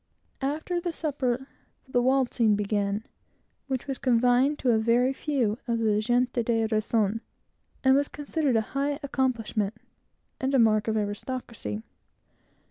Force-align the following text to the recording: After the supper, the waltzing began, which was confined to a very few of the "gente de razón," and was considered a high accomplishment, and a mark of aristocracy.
After 0.41 0.81
the 0.81 0.91
supper, 0.91 1.47
the 1.87 2.01
waltzing 2.01 2.55
began, 2.55 3.03
which 3.67 3.85
was 3.85 3.99
confined 3.99 4.57
to 4.57 4.71
a 4.71 4.79
very 4.79 5.13
few 5.13 5.59
of 5.67 5.77
the 5.77 5.99
"gente 5.99 6.41
de 6.41 6.67
razón," 6.67 7.19
and 7.83 7.95
was 7.95 8.07
considered 8.07 8.55
a 8.55 8.61
high 8.73 8.99
accomplishment, 9.03 9.75
and 10.39 10.55
a 10.55 10.57
mark 10.57 10.87
of 10.87 10.97
aristocracy. 10.97 11.83